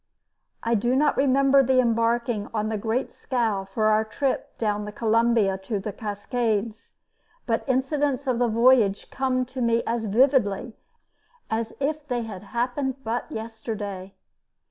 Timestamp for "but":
7.45-7.63, 13.03-13.31